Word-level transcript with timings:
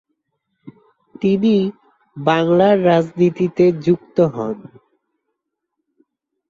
তিনি 1.15 1.55
বাংলার 2.17 2.75
রাজনীতিতে 2.85 3.65
যুক্ত 3.85 4.17
হন। 4.33 4.57